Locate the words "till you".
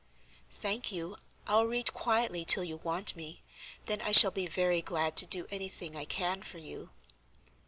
2.43-2.77